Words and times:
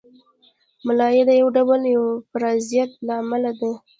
ملاریا 0.85 1.23
د 1.27 1.31
یو 1.41 1.47
ډول 1.55 1.81
پرازیت 2.31 2.91
له 3.07 3.13
امله 3.21 3.51
ده 3.59 3.71